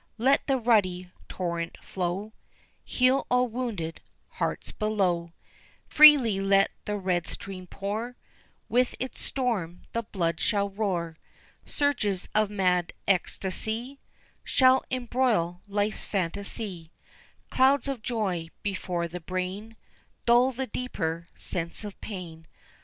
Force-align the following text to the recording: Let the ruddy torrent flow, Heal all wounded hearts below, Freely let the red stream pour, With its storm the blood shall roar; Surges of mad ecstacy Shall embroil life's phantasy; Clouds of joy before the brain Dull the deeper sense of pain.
Let 0.17 0.47
the 0.47 0.57
ruddy 0.57 1.11
torrent 1.29 1.77
flow, 1.79 2.33
Heal 2.83 3.27
all 3.29 3.47
wounded 3.47 4.01
hearts 4.29 4.71
below, 4.71 5.33
Freely 5.85 6.39
let 6.39 6.71
the 6.85 6.97
red 6.97 7.29
stream 7.29 7.67
pour, 7.67 8.15
With 8.67 8.95
its 8.99 9.21
storm 9.21 9.83
the 9.93 10.01
blood 10.01 10.39
shall 10.39 10.71
roar; 10.71 11.17
Surges 11.67 12.27
of 12.33 12.49
mad 12.49 12.93
ecstacy 13.07 13.99
Shall 14.43 14.83
embroil 14.89 15.61
life's 15.67 16.01
phantasy; 16.01 16.91
Clouds 17.51 17.87
of 17.87 18.01
joy 18.01 18.49
before 18.63 19.07
the 19.07 19.21
brain 19.21 19.77
Dull 20.25 20.51
the 20.51 20.65
deeper 20.65 21.27
sense 21.35 21.83
of 21.83 22.01
pain. 22.01 22.47